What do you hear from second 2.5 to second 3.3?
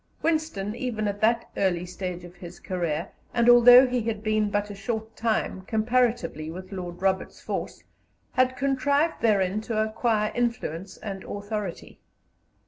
career,